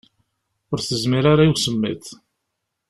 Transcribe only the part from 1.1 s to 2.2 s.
ara i usemmiḍ.